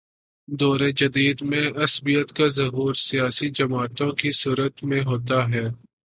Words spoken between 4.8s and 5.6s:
میں ہوتا